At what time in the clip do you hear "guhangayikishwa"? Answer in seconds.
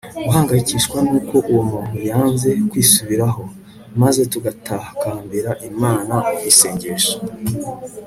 0.25-0.97